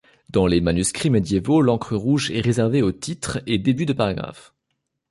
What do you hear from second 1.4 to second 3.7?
l'encre rouge est réservée aux titres et